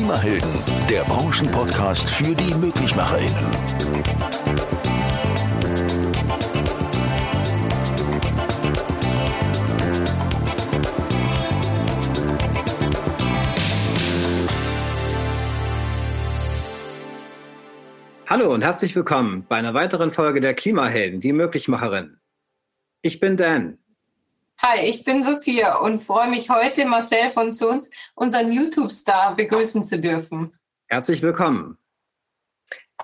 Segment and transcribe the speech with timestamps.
[0.00, 0.50] Klimahelden,
[0.88, 3.50] der Branchenpodcast für die MöglichmacherInnen.
[18.26, 22.16] Hallo und herzlich willkommen bei einer weiteren Folge der Klimahelden, die Möglichmacherin.
[23.02, 23.79] Ich bin Dan.
[24.62, 29.98] Hi, ich bin Sophia und freue mich heute Marcel von Zons, unseren YouTube-Star, begrüßen zu
[29.98, 30.52] dürfen.
[30.88, 31.78] Herzlich willkommen.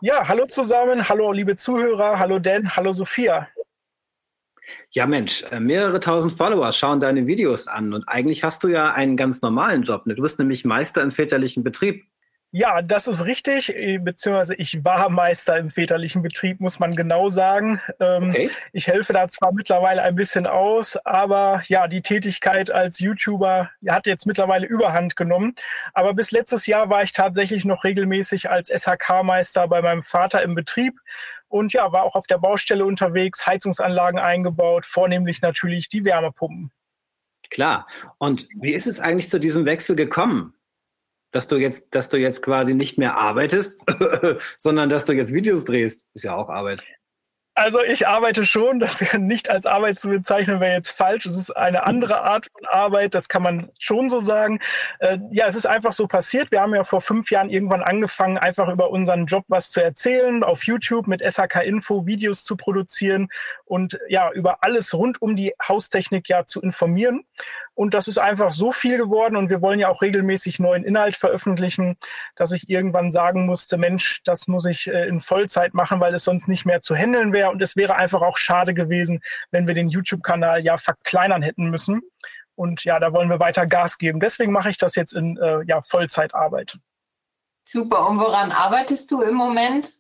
[0.02, 3.48] Ja, hallo zusammen, hallo liebe Zuhörer, hallo Dan, hallo Sophia.
[4.91, 8.92] Ja Mensch, äh, mehrere tausend Follower schauen deine Videos an und eigentlich hast du ja
[8.92, 10.05] einen ganz normalen Job.
[10.05, 10.14] Ne?
[10.14, 12.06] Du bist nämlich Meister im väterlichen Betrieb.
[12.52, 17.28] Ja, das ist richtig, äh, beziehungsweise ich war Meister im väterlichen Betrieb, muss man genau
[17.28, 17.80] sagen.
[18.00, 18.50] Ähm, okay.
[18.72, 24.06] Ich helfe da zwar mittlerweile ein bisschen aus, aber ja, die Tätigkeit als YouTuber hat
[24.06, 25.55] jetzt mittlerweile Überhand genommen.
[25.92, 30.55] Aber bis letztes Jahr war ich tatsächlich noch regelmäßig als SHK-Meister bei meinem Vater im
[30.55, 30.94] Betrieb
[31.48, 36.70] und ja, war auch auf der Baustelle unterwegs, Heizungsanlagen eingebaut, vornehmlich natürlich die Wärmepumpen.
[37.50, 37.86] Klar.
[38.19, 40.55] Und wie ist es eigentlich zu diesem Wechsel gekommen?
[41.32, 43.78] Dass du jetzt, dass du jetzt quasi nicht mehr arbeitest,
[44.58, 46.83] sondern dass du jetzt Videos drehst, ist ja auch Arbeit.
[47.58, 51.24] Also ich arbeite schon, das nicht als Arbeit zu bezeichnen wäre jetzt falsch.
[51.24, 54.60] Es ist eine andere Art von Arbeit, das kann man schon so sagen.
[54.98, 56.50] Äh, ja, es ist einfach so passiert.
[56.50, 60.44] Wir haben ja vor fünf Jahren irgendwann angefangen, einfach über unseren Job was zu erzählen,
[60.44, 63.28] auf YouTube mit SHK Info Videos zu produzieren
[63.64, 67.24] und ja, über alles rund um die Haustechnik ja zu informieren.
[67.77, 71.14] Und das ist einfach so viel geworden und wir wollen ja auch regelmäßig neuen Inhalt
[71.14, 71.98] veröffentlichen,
[72.34, 76.24] dass ich irgendwann sagen musste, Mensch, das muss ich äh, in Vollzeit machen, weil es
[76.24, 77.50] sonst nicht mehr zu handeln wäre.
[77.50, 82.00] Und es wäre einfach auch schade gewesen, wenn wir den YouTube-Kanal ja verkleinern hätten müssen.
[82.55, 84.20] Und ja, da wollen wir weiter Gas geben.
[84.20, 86.78] Deswegen mache ich das jetzt in äh, ja, Vollzeitarbeit.
[87.68, 88.08] Super.
[88.08, 89.95] Und woran arbeitest du im Moment?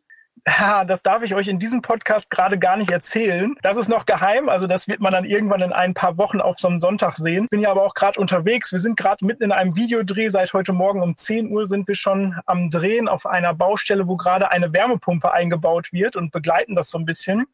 [0.48, 3.56] Ja, das darf ich euch in diesem Podcast gerade gar nicht erzählen.
[3.62, 6.60] Das ist noch geheim, also das wird man dann irgendwann in ein paar Wochen auf
[6.60, 7.48] so einem Sonntag sehen.
[7.50, 8.70] Bin ja aber auch gerade unterwegs.
[8.70, 10.28] Wir sind gerade mitten in einem Videodreh.
[10.28, 14.16] Seit heute Morgen um 10 Uhr sind wir schon am Drehen auf einer Baustelle, wo
[14.16, 17.46] gerade eine Wärmepumpe eingebaut wird und begleiten das so ein bisschen.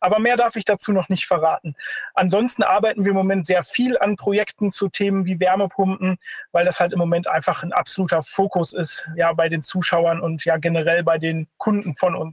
[0.00, 1.76] Aber mehr darf ich dazu noch nicht verraten.
[2.14, 6.18] Ansonsten arbeiten wir im Moment sehr viel an Projekten zu Themen wie Wärmepumpen,
[6.50, 10.44] weil das halt im Moment einfach ein absoluter Fokus ist, ja, bei den Zuschauern und
[10.44, 12.31] ja generell bei den Kunden von uns.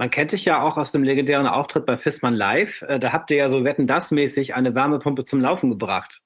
[0.00, 2.80] Man kennt dich ja auch aus dem legendären Auftritt bei Fissmann Live.
[2.80, 6.22] Äh, da habt ihr ja so Wetten das mäßig eine Wärmepumpe zum Laufen gebracht.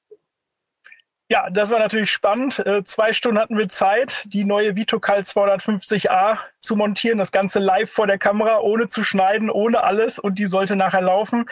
[1.28, 2.60] Ja, das war natürlich spannend.
[2.60, 7.18] Äh, zwei Stunden hatten wir Zeit, die neue Vitocal 250a zu montieren.
[7.18, 10.20] Das Ganze live vor der Kamera, ohne zu schneiden, ohne alles.
[10.20, 11.46] Und die sollte nachher laufen.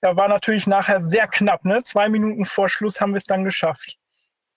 [0.00, 1.66] Ja, war natürlich nachher sehr knapp.
[1.66, 1.82] Ne?
[1.82, 3.98] Zwei Minuten vor Schluss haben wir es dann geschafft.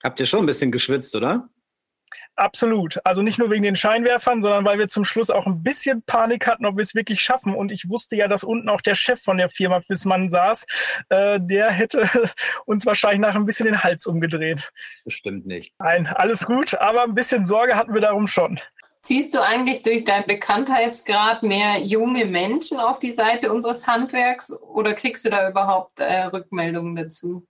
[0.02, 1.50] Habt ihr schon ein bisschen geschwitzt, oder?
[2.40, 3.00] Absolut.
[3.04, 6.48] Also nicht nur wegen den Scheinwerfern, sondern weil wir zum Schluss auch ein bisschen Panik
[6.48, 7.54] hatten, ob wir es wirklich schaffen.
[7.54, 10.66] Und ich wusste ja, dass unten auch der Chef von der Firma Fissmann saß.
[11.10, 12.10] Äh, der hätte
[12.66, 14.72] uns wahrscheinlich nach ein bisschen den Hals umgedreht.
[15.04, 15.74] Bestimmt nicht.
[15.80, 16.76] Nein, alles gut.
[16.76, 18.58] Aber ein bisschen Sorge hatten wir darum schon.
[19.02, 24.94] Ziehst du eigentlich durch deinen Bekanntheitsgrad mehr junge Menschen auf die Seite unseres Handwerks oder
[24.94, 27.46] kriegst du da überhaupt äh, Rückmeldungen dazu?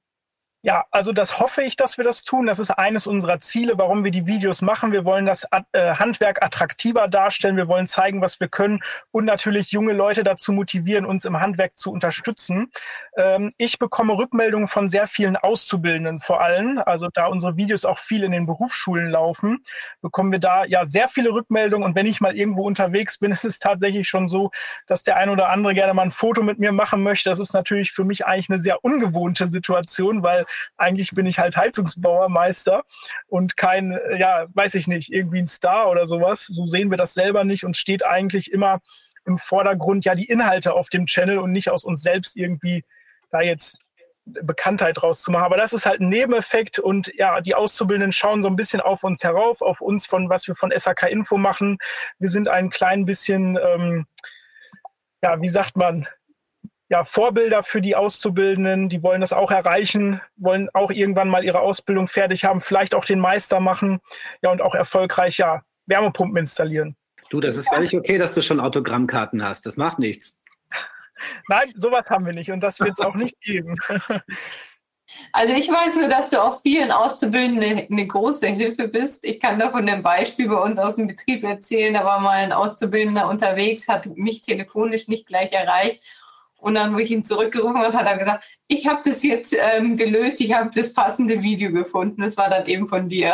[0.61, 2.45] Ja, also das hoffe ich, dass wir das tun.
[2.45, 4.91] Das ist eines unserer Ziele, warum wir die Videos machen.
[4.91, 7.55] Wir wollen das äh, Handwerk attraktiver darstellen.
[7.55, 8.81] Wir wollen zeigen, was wir können
[9.11, 12.69] und natürlich junge Leute dazu motivieren, uns im Handwerk zu unterstützen.
[13.15, 16.81] Ähm, ich bekomme Rückmeldungen von sehr vielen Auszubildenden vor allem.
[16.85, 19.63] Also da unsere Videos auch viel in den Berufsschulen laufen,
[20.01, 21.85] bekommen wir da ja sehr viele Rückmeldungen.
[21.85, 24.51] Und wenn ich mal irgendwo unterwegs bin, ist es tatsächlich schon so,
[24.87, 27.29] dass der ein oder andere gerne mal ein Foto mit mir machen möchte.
[27.29, 30.45] Das ist natürlich für mich eigentlich eine sehr ungewohnte Situation, weil
[30.77, 32.83] eigentlich bin ich halt Heizungsbauermeister
[33.27, 36.45] und kein, ja, weiß ich nicht, irgendwie ein Star oder sowas.
[36.45, 38.79] So sehen wir das selber nicht und steht eigentlich immer
[39.25, 42.83] im Vordergrund ja die Inhalte auf dem Channel und nicht aus uns selbst irgendwie
[43.31, 43.85] da jetzt
[44.25, 45.45] Bekanntheit rauszumachen.
[45.45, 49.03] Aber das ist halt ein Nebeneffekt und ja, die Auszubildenden schauen so ein bisschen auf
[49.03, 51.77] uns herauf, auf uns von was wir von SAK Info machen.
[52.19, 54.05] Wir sind ein klein bisschen, ähm,
[55.23, 56.07] ja, wie sagt man,
[56.89, 61.61] ja, Vorbilder für die Auszubildenden, die wollen das auch erreichen, wollen auch irgendwann mal ihre
[61.61, 63.99] Ausbildung fertig haben, vielleicht auch den Meister machen,
[64.41, 66.95] ja, und auch erfolgreich, ja, Wärmepumpen installieren.
[67.29, 69.67] Du, das ist völlig okay, dass du schon Autogrammkarten hast.
[69.67, 70.41] Das macht nichts.
[71.47, 73.75] Nein, sowas haben wir nicht und das wird es auch nicht geben.
[75.31, 79.25] Also ich weiß nur, dass du auch vielen Auszubildenden eine, große Hilfe bist.
[79.25, 81.95] Ich kann da von dem Beispiel bei uns aus dem Betrieb erzählen.
[81.95, 86.03] Da war mal ein Auszubildender unterwegs, hat mich telefonisch nicht gleich erreicht
[86.59, 89.97] und dann, wo ich ihn zurückgerufen habe, hat er gesagt, ich habe das jetzt ähm,
[89.97, 92.21] gelöst, ich habe das passende Video gefunden.
[92.21, 93.33] Das war dann eben von dir.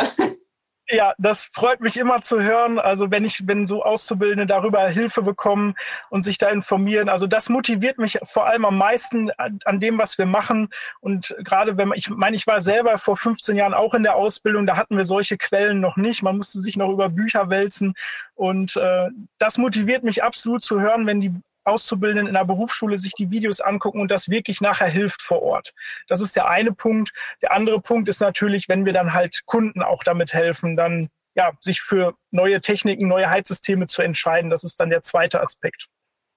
[0.88, 2.78] Ja, das freut mich immer zu hören.
[2.78, 5.74] Also wenn ich, wenn so Auszubildende darüber Hilfe bekommen
[6.10, 7.08] und sich da informieren.
[7.08, 10.68] Also das motiviert mich vor allem am meisten an, an dem, was wir machen.
[11.00, 14.14] Und gerade wenn man, ich meine, ich war selber vor 15 Jahren auch in der
[14.14, 16.22] Ausbildung, da hatten wir solche Quellen noch nicht.
[16.22, 17.94] Man musste sich noch über Bücher wälzen.
[18.36, 19.08] Und äh,
[19.38, 21.34] das motiviert mich absolut zu hören, wenn die
[21.66, 25.74] Auszubildenden in der Berufsschule sich die Videos angucken und das wirklich nachher hilft vor Ort.
[26.08, 27.12] Das ist der eine Punkt.
[27.42, 31.52] Der andere Punkt ist natürlich, wenn wir dann halt Kunden auch damit helfen, dann ja,
[31.60, 34.48] sich für neue Techniken, neue Heizsysteme zu entscheiden.
[34.48, 35.88] Das ist dann der zweite Aspekt.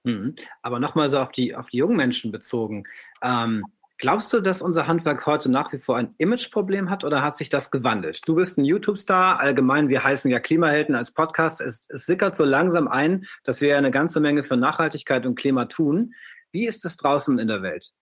[0.04, 0.34] Mhm.
[0.62, 2.84] Aber nochmal so auf die, auf die jungen Menschen bezogen.
[3.22, 3.64] Ähm,
[4.00, 7.50] Glaubst du, dass unser Handwerk heute nach wie vor ein Imageproblem hat oder hat sich
[7.50, 8.26] das gewandelt?
[8.26, 11.60] Du bist ein YouTube-Star, allgemein, wir heißen ja Klimahelden als Podcast.
[11.60, 15.66] Es, es sickert so langsam ein, dass wir eine ganze Menge für Nachhaltigkeit und Klima
[15.66, 16.14] tun.
[16.50, 17.92] Wie ist es draußen in der Welt?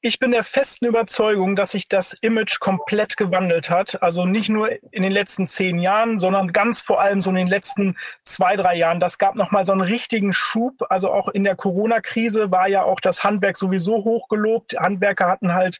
[0.00, 4.00] Ich bin der festen Überzeugung, dass sich das Image komplett gewandelt hat.
[4.00, 7.48] Also nicht nur in den letzten zehn Jahren, sondern ganz vor allem so in den
[7.48, 9.00] letzten zwei, drei Jahren.
[9.00, 10.84] Das gab nochmal so einen richtigen Schub.
[10.88, 14.78] Also auch in der Corona-Krise war ja auch das Handwerk sowieso hochgelobt.
[14.78, 15.78] Handwerker hatten halt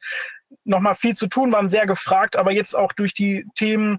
[0.64, 3.98] nochmal viel zu tun, waren sehr gefragt, aber jetzt auch durch die Themen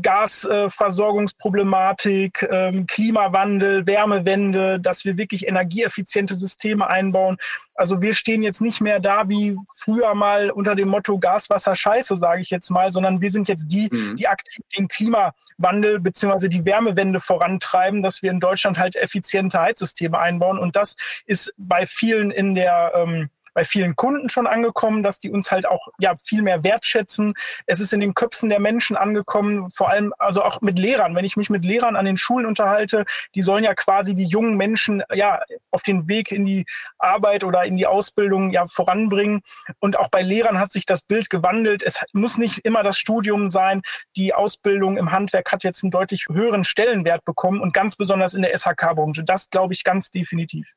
[0.00, 7.38] Gasversorgungsproblematik, ähm, Klimawandel, Wärmewende, dass wir wirklich energieeffiziente Systeme einbauen.
[7.74, 11.74] Also wir stehen jetzt nicht mehr da wie früher mal unter dem Motto Gas, Wasser,
[11.74, 14.16] Scheiße, sage ich jetzt mal, sondern wir sind jetzt die, mhm.
[14.16, 20.18] die aktiv den Klimawandel beziehungsweise die Wärmewende vorantreiben, dass wir in Deutschland halt effiziente Heizsysteme
[20.18, 20.58] einbauen.
[20.58, 25.30] Und das ist bei vielen in der ähm, bei vielen Kunden schon angekommen, dass die
[25.30, 27.34] uns halt auch ja viel mehr wertschätzen.
[27.66, 31.14] Es ist in den Köpfen der Menschen angekommen, vor allem also auch mit Lehrern.
[31.14, 33.04] Wenn ich mich mit Lehrern an den Schulen unterhalte,
[33.34, 36.66] die sollen ja quasi die jungen Menschen ja auf den Weg in die
[36.98, 39.42] Arbeit oder in die Ausbildung ja voranbringen.
[39.78, 41.82] Und auch bei Lehrern hat sich das Bild gewandelt.
[41.82, 43.82] Es muss nicht immer das Studium sein.
[44.16, 48.42] Die Ausbildung im Handwerk hat jetzt einen deutlich höheren Stellenwert bekommen und ganz besonders in
[48.42, 49.24] der SHK-Branche.
[49.24, 50.74] Das glaube ich ganz definitiv.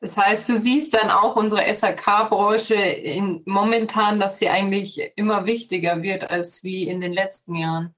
[0.00, 6.30] Das heißt, du siehst dann auch unsere SAK-Branche momentan, dass sie eigentlich immer wichtiger wird
[6.30, 7.94] als wie in den letzten Jahren.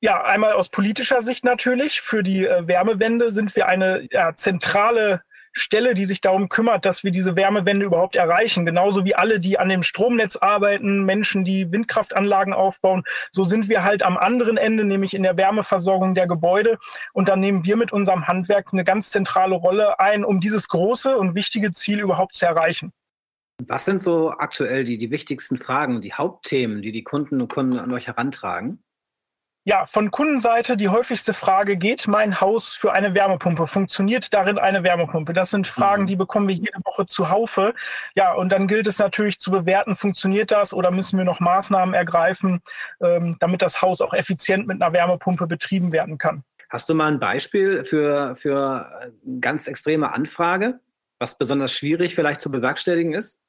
[0.00, 2.00] Ja, einmal aus politischer Sicht natürlich.
[2.00, 5.22] Für die äh, Wärmewende sind wir eine ja, zentrale
[5.52, 8.66] Stelle, die sich darum kümmert, dass wir diese Wärmewende überhaupt erreichen.
[8.66, 13.04] Genauso wie alle, die an dem Stromnetz arbeiten, Menschen, die Windkraftanlagen aufbauen.
[13.30, 16.78] So sind wir halt am anderen Ende, nämlich in der Wärmeversorgung der Gebäude.
[17.12, 21.16] Und dann nehmen wir mit unserem Handwerk eine ganz zentrale Rolle ein, um dieses große
[21.16, 22.92] und wichtige Ziel überhaupt zu erreichen.
[23.66, 27.78] Was sind so aktuell die, die wichtigsten Fragen, die Hauptthemen, die die Kunden und Kunden
[27.78, 28.84] an euch herantragen?
[29.68, 33.66] Ja, von Kundenseite die häufigste Frage, geht mein Haus für eine Wärmepumpe?
[33.66, 35.34] Funktioniert darin eine Wärmepumpe?
[35.34, 36.06] Das sind Fragen, mhm.
[36.06, 37.74] die bekommen wir jede Woche zuhaufe.
[38.14, 41.94] Ja, und dann gilt es natürlich zu bewerten, funktioniert das oder müssen wir noch Maßnahmen
[41.94, 42.62] ergreifen,
[43.02, 46.44] ähm, damit das Haus auch effizient mit einer Wärmepumpe betrieben werden kann.
[46.70, 50.80] Hast du mal ein Beispiel für, für eine ganz extreme Anfrage,
[51.18, 53.42] was besonders schwierig vielleicht zu bewerkstelligen ist?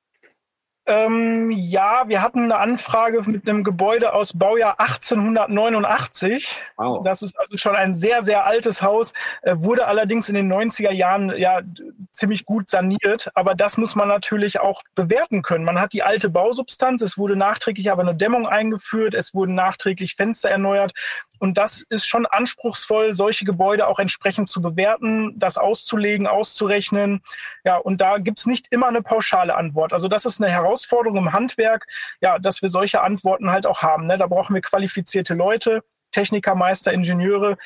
[0.90, 6.50] Ähm, ja, wir hatten eine Anfrage mit einem Gebäude aus Baujahr 1889.
[6.78, 7.04] Wow.
[7.04, 9.14] Das ist also schon ein sehr, sehr altes Haus,
[9.44, 11.62] äh, wurde allerdings in den 90er Jahren ja
[12.10, 13.30] ziemlich gut saniert.
[13.36, 15.64] Aber das muss man natürlich auch bewerten können.
[15.64, 20.16] Man hat die alte Bausubstanz, es wurde nachträglich aber eine Dämmung eingeführt, es wurden nachträglich
[20.16, 20.94] Fenster erneuert.
[21.40, 27.22] Und das ist schon anspruchsvoll, solche Gebäude auch entsprechend zu bewerten, das auszulegen, auszurechnen.
[27.64, 29.94] Ja, und da gibt's nicht immer eine pauschale Antwort.
[29.94, 31.88] Also das ist eine Herausforderung im Handwerk,
[32.22, 34.08] ja, dass wir solche Antworten halt auch haben.
[34.08, 34.18] Ne?
[34.18, 37.58] Da brauchen wir qualifizierte Leute, Techniker, Meister, Ingenieure,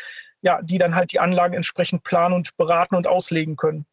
[0.42, 3.86] ja, die dann halt die Anlagen entsprechend planen und beraten und auslegen können.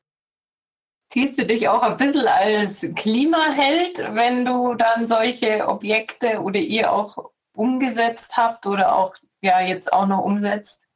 [1.12, 6.92] Siehst du dich auch ein bisschen als Klimaheld, wenn du dann solche Objekte oder ihr
[6.92, 10.90] auch umgesetzt habt oder auch ja jetzt auch noch umsetzt?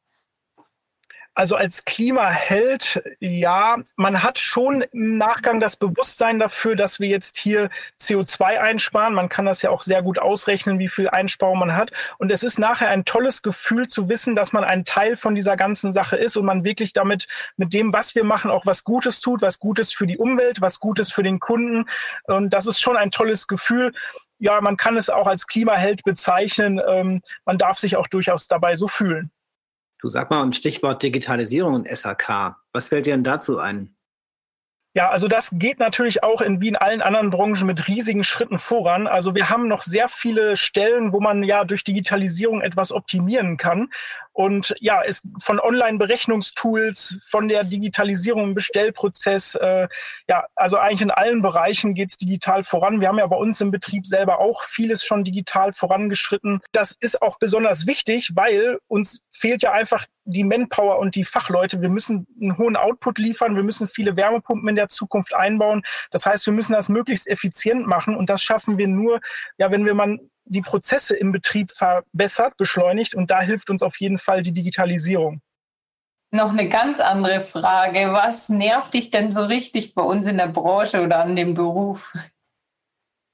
[1.37, 7.39] Also als Klimaheld, ja, man hat schon im Nachgang das Bewusstsein dafür, dass wir jetzt
[7.39, 7.71] hier
[8.01, 9.15] CO2 einsparen.
[9.15, 11.91] Man kann das ja auch sehr gut ausrechnen, wie viel Einsparung man hat.
[12.19, 15.57] Und es ist nachher ein tolles Gefühl zu wissen, dass man ein Teil von dieser
[15.57, 19.21] ganzen Sache ist und man wirklich damit, mit dem, was wir machen, auch was Gutes
[19.21, 21.87] tut, was Gutes für die Umwelt, was Gutes für den Kunden.
[22.25, 23.93] Und das ist schon ein tolles Gefühl
[24.39, 26.81] ja, man kann es auch als Klimaheld bezeichnen.
[26.87, 29.31] Ähm, man darf sich auch durchaus dabei so fühlen.
[30.01, 32.57] Du sag mal ein Stichwort Digitalisierung und SAK.
[32.73, 33.97] Was fällt dir denn dazu ein?
[34.97, 38.61] Ja, also das geht natürlich auch in wie in allen anderen Branchen mit riesigen Schritten
[38.61, 39.09] voran.
[39.09, 43.91] Also wir haben noch sehr viele Stellen, wo man ja durch Digitalisierung etwas optimieren kann.
[44.35, 49.87] Und ja, es von Online-Berechnungstools, von der Digitalisierung im Bestellprozess, äh,
[50.29, 53.01] ja, also eigentlich in allen Bereichen geht es digital voran.
[53.01, 56.61] Wir haben ja bei uns im Betrieb selber auch vieles schon digital vorangeschritten.
[56.73, 61.81] Das ist auch besonders wichtig, weil uns fehlt ja einfach die Manpower und die Fachleute.
[61.81, 63.55] Wir müssen einen hohen Output liefern.
[63.55, 65.83] Wir müssen viele Wärmepumpen in der Zukunft einbauen.
[66.11, 68.17] Das heißt, wir müssen das möglichst effizient machen.
[68.17, 69.21] Und das schaffen wir nur,
[69.59, 73.15] ja, wenn wir man die Prozesse im Betrieb verbessert, beschleunigt.
[73.15, 75.41] Und da hilft uns auf jeden Fall die Digitalisierung.
[76.31, 78.13] Noch eine ganz andere Frage.
[78.13, 82.13] Was nervt dich denn so richtig bei uns in der Branche oder an dem Beruf?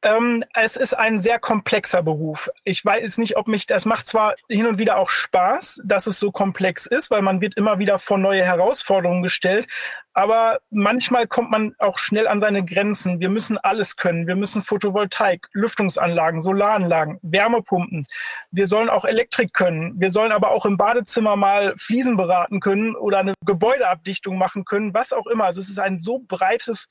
[0.03, 2.49] Ähm, es ist ein sehr komplexer Beruf.
[2.65, 6.19] Ich weiß nicht, ob mich, das macht zwar hin und wieder auch Spaß, dass es
[6.19, 9.69] so komplex ist, weil man wird immer wieder vor neue Herausforderungen gestellt.
[10.15, 13.21] Aber manchmal kommt man auch schnell an seine Grenzen.
[13.21, 14.27] Wir müssen alles können.
[14.27, 18.07] Wir müssen Photovoltaik, Lüftungsanlagen, Solaranlagen, Wärmepumpen.
[18.51, 20.01] Wir sollen auch Elektrik können.
[20.01, 24.95] Wir sollen aber auch im Badezimmer mal Fliesen beraten können oder eine Gebäudeabdichtung machen können,
[24.95, 25.45] was auch immer.
[25.45, 26.89] Also es ist ein so breites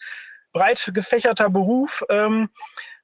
[0.54, 2.04] breit gefächerter Beruf.
[2.10, 2.50] Ähm,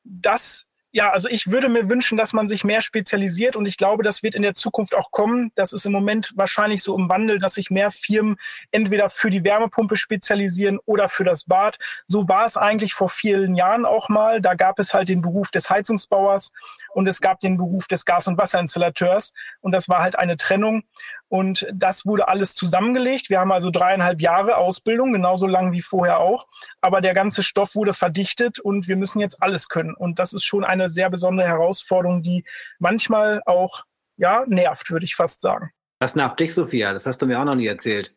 [0.05, 4.01] das ja, also ich würde mir wünschen, dass man sich mehr spezialisiert und ich glaube,
[4.01, 5.51] das wird in der Zukunft auch kommen.
[5.53, 8.37] Das ist im Moment wahrscheinlich so im Wandel, dass sich mehr Firmen
[8.71, 11.79] entweder für die Wärmepumpe spezialisieren oder für das Bad.
[12.07, 14.39] So war es eigentlich vor vielen Jahren auch mal.
[14.39, 16.53] Da gab es halt den Beruf des Heizungsbauers
[16.93, 20.83] und es gab den Beruf des Gas- und Wasserinstallateurs und das war halt eine Trennung.
[21.27, 23.29] Und das wurde alles zusammengelegt.
[23.29, 26.47] Wir haben also dreieinhalb Jahre Ausbildung, genauso lang wie vorher auch.
[26.81, 29.95] Aber der ganze Stoff wurde verdichtet und wir müssen jetzt alles können.
[29.95, 32.45] Und das ist schon eine sehr besondere Herausforderung, die
[32.79, 33.83] manchmal auch,
[34.17, 35.71] ja, nervt, würde ich fast sagen.
[35.99, 36.93] Was nervt dich, Sophia?
[36.93, 38.15] Das hast du mir auch noch nie erzählt.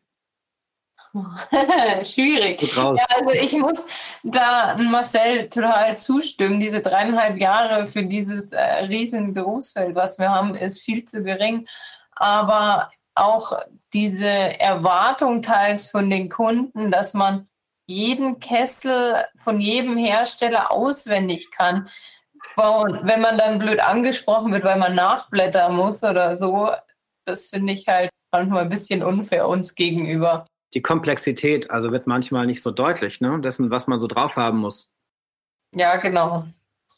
[2.04, 2.60] Schwierig.
[2.76, 3.84] Ja, also ich muss
[4.22, 6.60] da Marcel total zustimmen.
[6.60, 11.66] Diese dreieinhalb Jahre für dieses äh, riesen Berufsfeld, was wir haben, ist viel zu gering.
[12.12, 13.52] Aber auch
[13.92, 17.48] diese Erwartung teils von den Kunden, dass man
[17.86, 21.88] jeden Kessel von jedem Hersteller auswendig kann.
[22.56, 26.70] Und wenn man dann blöd angesprochen wird, weil man nachblättern muss oder so,
[27.24, 30.46] das finde ich halt manchmal ein bisschen unfair uns gegenüber.
[30.74, 33.40] Die Komplexität also wird manchmal nicht so deutlich, ne?
[33.40, 34.90] Dessen, was man so drauf haben muss.
[35.74, 36.44] Ja, genau.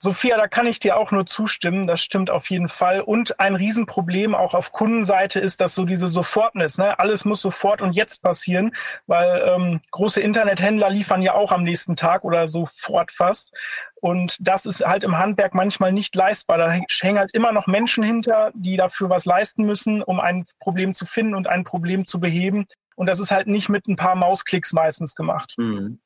[0.03, 1.87] Sophia, da kann ich dir auch nur zustimmen.
[1.87, 3.03] Das stimmt auf jeden Fall.
[3.03, 6.99] Und ein Riesenproblem auch auf Kundenseite ist, dass so diese Sofortness, ne?
[6.99, 8.75] alles muss sofort und jetzt passieren,
[9.07, 13.55] weil ähm, große Internethändler liefern ja auch am nächsten Tag oder sofort fast.
[13.97, 16.57] Und das ist halt im Handwerk manchmal nicht leistbar.
[16.57, 20.95] Da hängen halt immer noch Menschen hinter, die dafür was leisten müssen, um ein Problem
[20.95, 22.65] zu finden und ein Problem zu beheben.
[22.97, 25.57] Und das ist halt nicht mit ein paar Mausklicks meistens gemacht.
[25.59, 26.01] Mhm.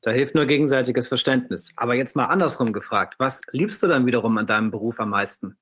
[0.00, 1.72] Da hilft nur gegenseitiges Verständnis.
[1.76, 5.56] Aber jetzt mal andersrum gefragt, was liebst du dann wiederum an deinem Beruf am meisten?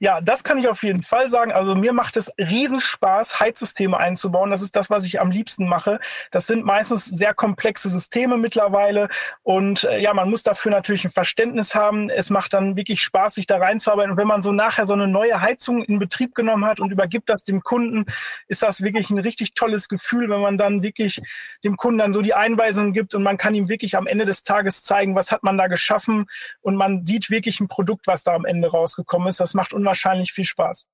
[0.00, 1.52] Ja, das kann ich auf jeden Fall sagen.
[1.52, 4.50] Also mir macht es Riesenspaß, Heizsysteme einzubauen.
[4.50, 6.00] Das ist das, was ich am liebsten mache.
[6.32, 9.08] Das sind meistens sehr komplexe Systeme mittlerweile.
[9.44, 12.10] Und äh, ja, man muss dafür natürlich ein Verständnis haben.
[12.10, 14.10] Es macht dann wirklich Spaß, sich da reinzuarbeiten.
[14.10, 17.28] Und wenn man so nachher so eine neue Heizung in Betrieb genommen hat und übergibt
[17.28, 18.06] das dem Kunden,
[18.48, 21.22] ist das wirklich ein richtig tolles Gefühl, wenn man dann wirklich
[21.62, 24.42] dem Kunden dann so die Einweisungen gibt und man kann ihm wirklich am Ende des
[24.42, 26.26] Tages zeigen, was hat man da geschaffen.
[26.62, 29.38] Und man sieht wirklich ein Produkt, was da am Ende rausgekommen ist.
[29.38, 30.86] Das macht unwahrscheinlich viel Spaß.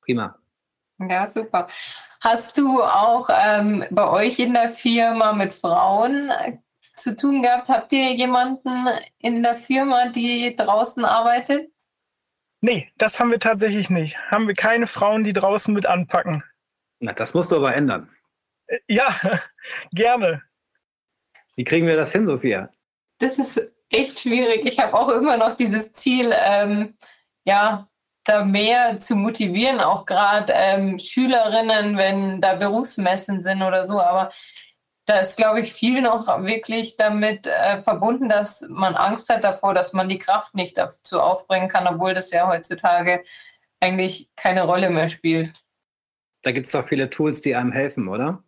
[0.00, 0.38] Prima.
[0.98, 1.68] Ja, super.
[2.20, 6.58] Hast du auch ähm, bei euch in der Firma mit Frauen äh,
[6.96, 7.68] zu tun gehabt?
[7.68, 11.70] Habt ihr jemanden in der Firma, die draußen arbeitet?
[12.60, 14.18] Nee, das haben wir tatsächlich nicht.
[14.30, 16.44] Haben wir keine Frauen, die draußen mit anpacken.
[17.00, 18.08] Na, das musst du aber ändern.
[18.68, 19.14] Äh, ja,
[19.92, 20.42] gerne.
[21.56, 22.70] Wie kriegen wir das hin, Sophia?
[23.18, 23.60] Das ist
[23.90, 24.64] echt schwierig.
[24.64, 26.96] Ich habe auch immer noch dieses Ziel, ähm,
[27.44, 27.88] ja,
[28.24, 34.00] da mehr zu motivieren, auch gerade ähm, Schülerinnen, wenn da Berufsmessen sind oder so.
[34.00, 34.30] Aber
[35.06, 39.74] da ist, glaube ich, viel noch wirklich damit äh, verbunden, dass man Angst hat davor,
[39.74, 43.24] dass man die Kraft nicht dazu aufbringen kann, obwohl das ja heutzutage
[43.80, 45.52] eigentlich keine Rolle mehr spielt.
[46.42, 48.42] Da gibt es doch viele Tools, die einem helfen, oder?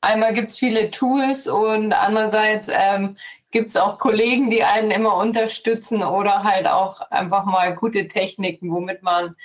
[0.00, 3.16] Einmal gibt es viele Tools und andererseits ähm,
[3.52, 8.72] gibt es auch Kollegen, die einen immer unterstützen oder halt auch einfach mal gute Techniken,
[8.72, 9.36] womit man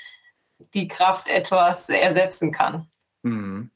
[0.73, 2.87] die Kraft etwas ersetzen kann.
[3.21, 3.69] Mhm.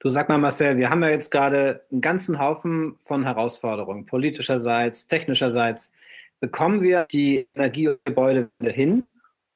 [0.00, 5.06] Du sag mal, Marcel, wir haben ja jetzt gerade einen ganzen Haufen von Herausforderungen, politischerseits,
[5.06, 5.92] technischerseits.
[6.40, 9.06] Bekommen wir die Energiegebäude hin?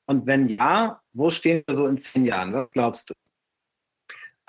[0.06, 2.54] Und wenn ja, wo stehen wir so in zehn Jahren?
[2.54, 3.14] Was glaubst du?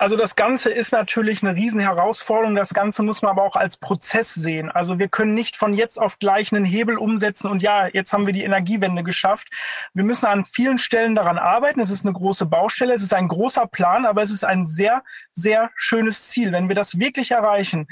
[0.00, 2.54] Also das Ganze ist natürlich eine Riesenherausforderung.
[2.54, 4.70] Das Ganze muss man aber auch als Prozess sehen.
[4.70, 8.24] Also wir können nicht von jetzt auf gleich einen Hebel umsetzen und ja, jetzt haben
[8.24, 9.48] wir die Energiewende geschafft.
[9.94, 11.80] Wir müssen an vielen Stellen daran arbeiten.
[11.80, 15.02] Es ist eine große Baustelle, es ist ein großer Plan, aber es ist ein sehr,
[15.32, 16.52] sehr schönes Ziel.
[16.52, 17.88] Wenn wir das wirklich erreichen,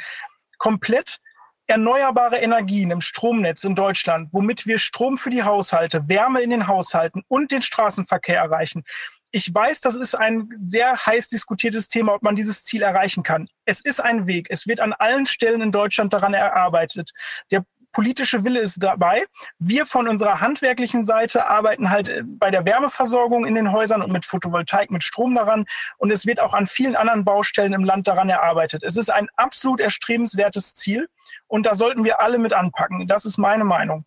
[0.59, 1.19] komplett
[1.67, 6.69] erneuerbare Energien im Stromnetz in Deutschland, womit wir Strom für die Haushalte, Wärme in den
[6.69, 8.85] Haushalten und den Straßenverkehr erreichen,
[9.33, 13.49] ich weiß, das ist ein sehr heiß diskutiertes Thema, ob man dieses Ziel erreichen kann.
[13.65, 14.47] Es ist ein Weg.
[14.51, 17.11] Es wird an allen Stellen in Deutschland daran erarbeitet.
[17.51, 17.65] Der
[17.97, 19.25] politische Wille ist dabei.
[19.59, 24.13] Wir von unserer handwerklichen Seite arbeiten halt äh, bei der Wärmeversorgung in den Häusern und
[24.13, 25.65] mit Photovoltaik, mit Strom daran.
[25.97, 28.83] Und es wird auch an vielen anderen Baustellen im Land daran erarbeitet.
[28.83, 31.09] Es ist ein absolut erstrebenswertes Ziel
[31.47, 33.07] und da sollten wir alle mit anpacken.
[33.07, 34.05] Das ist meine Meinung.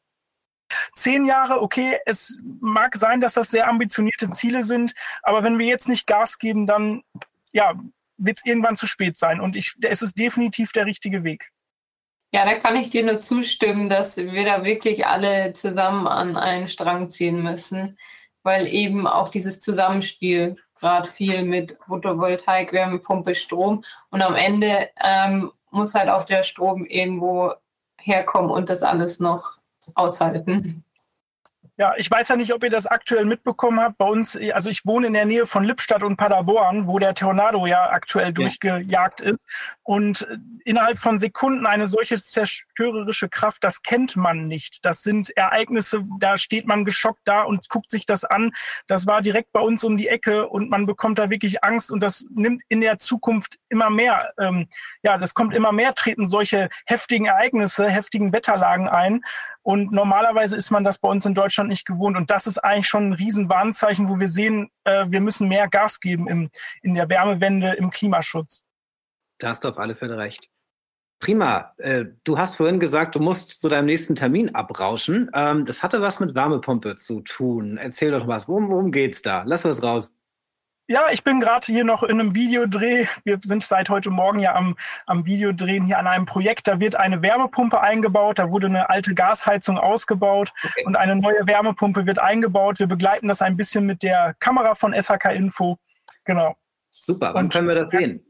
[0.93, 5.65] Zehn Jahre, okay, es mag sein, dass das sehr ambitionierte Ziele sind, aber wenn wir
[5.65, 7.03] jetzt nicht Gas geben, dann
[7.51, 7.73] ja,
[8.17, 9.39] wird es irgendwann zu spät sein.
[9.39, 11.51] Und ich, es ist definitiv der richtige Weg.
[12.31, 16.67] Ja, da kann ich dir nur zustimmen, dass wir da wirklich alle zusammen an einen
[16.67, 17.97] Strang ziehen müssen,
[18.43, 25.51] weil eben auch dieses Zusammenspiel gerade viel mit Photovoltaik, Wärmepumpe, Strom und am Ende ähm,
[25.71, 27.53] muss halt auch der Strom irgendwo
[27.99, 29.58] herkommen und das alles noch
[29.95, 30.83] aushalten.
[31.79, 33.97] Ja, ich weiß ja nicht, ob ihr das aktuell mitbekommen habt.
[33.97, 37.65] Bei uns, also ich wohne in der Nähe von Lippstadt und Paderborn, wo der Tornado
[37.67, 38.31] ja aktuell ja.
[38.33, 39.47] durchgejagt ist.
[39.83, 40.27] Und
[40.65, 44.83] innerhalb von Sekunden eine solche zerstörerische Kraft, das kennt man nicht.
[44.83, 48.51] Das sind Ereignisse, da steht man geschockt da und guckt sich das an.
[48.87, 52.03] Das war direkt bei uns um die Ecke und man bekommt da wirklich Angst und
[52.03, 54.33] das nimmt in der Zukunft immer mehr.
[54.37, 54.67] Ähm,
[55.01, 59.21] ja, das kommt immer mehr, treten solche heftigen Ereignisse, heftigen Wetterlagen ein.
[59.61, 62.17] Und normalerweise ist man das bei uns in Deutschland nicht gewohnt.
[62.17, 65.99] Und das ist eigentlich schon ein Riesenwarnzeichen, wo wir sehen, äh, wir müssen mehr Gas
[65.99, 66.49] geben im,
[66.81, 68.63] in der Wärmewende, im Klimaschutz.
[69.39, 70.49] Da hast du auf alle Fälle recht.
[71.19, 71.73] Prima.
[71.77, 75.29] Äh, du hast vorhin gesagt, du musst zu deinem nächsten Termin abrauschen.
[75.33, 77.77] Ähm, das hatte was mit Wärmepumpe zu tun.
[77.77, 78.47] Erzähl doch was.
[78.47, 79.43] Worum, worum geht's da?
[79.45, 80.15] Lass was raus.
[80.91, 83.05] Ja, ich bin gerade hier noch in einem Videodreh.
[83.23, 86.67] Wir sind seit heute Morgen ja am, am Videodrehen hier an einem Projekt.
[86.67, 88.39] Da wird eine Wärmepumpe eingebaut.
[88.39, 90.83] Da wurde eine alte Gasheizung ausgebaut okay.
[90.85, 92.79] und eine neue Wärmepumpe wird eingebaut.
[92.79, 95.77] Wir begleiten das ein bisschen mit der Kamera von SHK Info.
[96.25, 96.57] Genau.
[96.89, 97.35] Super.
[97.35, 98.25] Wann und, können wir das sehen?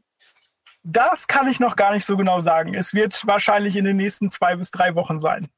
[0.82, 2.74] Das kann ich noch gar nicht so genau sagen.
[2.74, 5.48] Es wird wahrscheinlich in den nächsten zwei bis drei Wochen sein.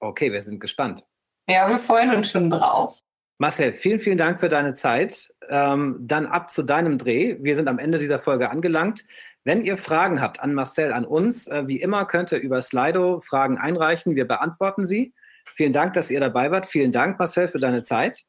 [0.00, 1.06] Okay, wir sind gespannt.
[1.50, 2.98] Ja, wir freuen uns schon drauf.
[3.38, 5.28] Marcel, vielen, vielen Dank für deine Zeit.
[5.48, 7.36] Ähm, dann ab zu deinem Dreh.
[7.40, 9.04] Wir sind am Ende dieser Folge angelangt.
[9.44, 13.20] Wenn ihr Fragen habt an Marcel, an uns, äh, wie immer könnt ihr über Slido
[13.20, 14.16] Fragen einreichen.
[14.16, 15.14] Wir beantworten sie.
[15.54, 16.66] Vielen Dank, dass ihr dabei wart.
[16.66, 18.24] Vielen Dank, Marcel, für deine Zeit.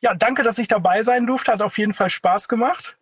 [0.00, 1.52] Ja, danke, dass ich dabei sein durfte.
[1.52, 2.96] Hat auf jeden Fall Spaß gemacht.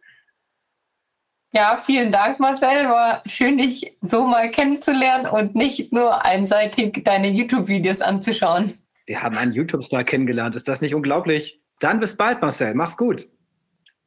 [1.53, 2.89] Ja, vielen Dank, Marcel.
[2.89, 8.79] War schön, dich so mal kennenzulernen und nicht nur einseitig deine YouTube-Videos anzuschauen.
[9.07, 10.57] Wir haben einen YouTube-Star kennengelernt.
[10.57, 11.63] Ist das nicht unglaublich?
[11.81, 12.75] Dann bis bald, Marcel.
[12.75, 13.27] Mach's gut.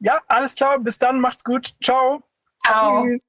[0.00, 0.78] Ja, alles klar.
[0.78, 1.20] Bis dann.
[1.20, 1.70] Macht's gut.
[1.82, 2.22] Ciao.
[2.64, 3.04] Ciao.
[3.04, 3.22] Tschüss.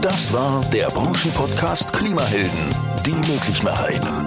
[0.00, 2.68] Das war der Branchenpodcast Klimahelden,
[3.06, 4.26] die Möglichmacherinnen.